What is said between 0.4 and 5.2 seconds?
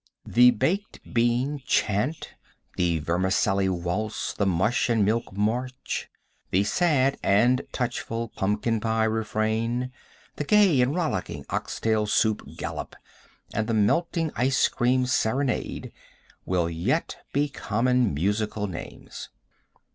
Baked Bean Chant, the Vermicelli Waltz, the Mush and